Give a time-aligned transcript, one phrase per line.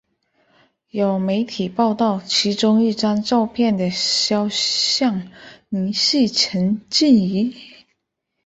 [0.89, 5.27] 有媒体报道其中一张照片的肖像
[5.69, 7.55] 疑似陈静仪。